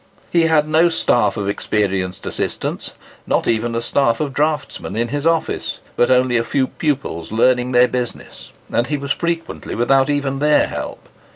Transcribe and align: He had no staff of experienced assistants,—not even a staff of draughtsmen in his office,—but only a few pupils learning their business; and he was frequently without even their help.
He 0.31 0.47
had 0.47 0.67
no 0.67 0.89
staff 0.89 1.37
of 1.37 1.47
experienced 1.47 2.25
assistants,—not 2.25 3.47
even 3.47 3.75
a 3.75 3.83
staff 3.83 4.19
of 4.19 4.33
draughtsmen 4.33 4.95
in 4.95 5.09
his 5.09 5.27
office,—but 5.27 6.09
only 6.09 6.37
a 6.37 6.43
few 6.43 6.65
pupils 6.65 7.31
learning 7.31 7.71
their 7.71 7.87
business; 7.87 8.51
and 8.71 8.87
he 8.87 8.97
was 8.97 9.11
frequently 9.11 9.75
without 9.75 10.09
even 10.09 10.39
their 10.39 10.65
help. 10.65 11.07